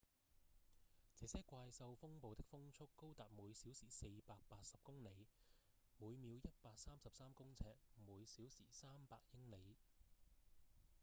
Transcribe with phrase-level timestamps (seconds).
[1.15, 5.27] 這些怪獸風暴的風速高達每小時480公里
[5.99, 7.65] 每秒133公尺；
[8.07, 9.75] 每小時300英里